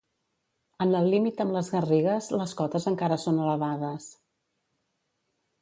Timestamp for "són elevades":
3.27-4.11